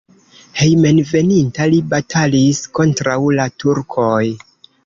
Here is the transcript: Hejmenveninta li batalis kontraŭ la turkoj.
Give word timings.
Hejmenveninta 0.59 1.67
li 1.73 1.83
batalis 1.93 2.65
kontraŭ 2.79 3.19
la 3.41 3.49
turkoj. 3.65 4.23